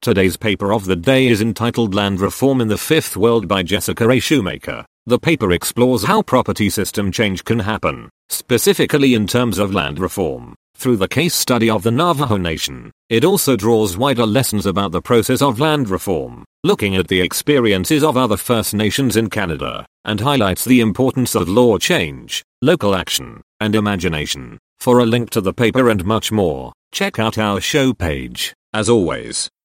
[0.00, 4.08] Today's paper of the day is entitled Land Reform in the Fifth World by Jessica
[4.08, 4.20] A.
[4.20, 4.84] Shoemaker.
[5.06, 10.54] The paper explores how property system change can happen, specifically in terms of land reform,
[10.76, 12.92] through the case study of the Navajo Nation.
[13.08, 18.04] It also draws wider lessons about the process of land reform, looking at the experiences
[18.04, 23.42] of other First Nations in Canada, and highlights the importance of law change, local action,
[23.58, 24.58] and imagination.
[24.78, 28.54] For a link to the paper and much more, check out our show page.
[28.72, 29.48] As always,